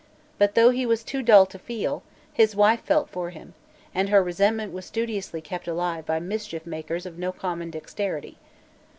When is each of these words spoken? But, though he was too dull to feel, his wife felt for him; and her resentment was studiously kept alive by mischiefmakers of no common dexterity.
But, 0.39 0.55
though 0.55 0.71
he 0.71 0.83
was 0.83 1.03
too 1.03 1.21
dull 1.21 1.45
to 1.45 1.59
feel, 1.59 2.01
his 2.33 2.55
wife 2.55 2.79
felt 2.81 3.07
for 3.07 3.29
him; 3.29 3.53
and 3.93 4.09
her 4.09 4.23
resentment 4.23 4.73
was 4.73 4.83
studiously 4.87 5.41
kept 5.41 5.67
alive 5.67 6.07
by 6.07 6.19
mischiefmakers 6.19 7.05
of 7.05 7.19
no 7.19 7.31
common 7.31 7.69
dexterity. 7.69 8.39